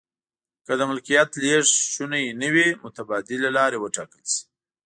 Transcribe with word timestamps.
که 0.65 0.71
د 0.79 0.81
ملکیت 0.89 1.29
لیږد 1.41 1.69
شونی 1.93 2.25
نه 2.41 2.49
وي 2.53 2.67
متبادلې 2.83 3.49
لارې 3.57 3.77
و 3.79 3.85
ټاکل 3.95 4.23
شي. 4.33 4.41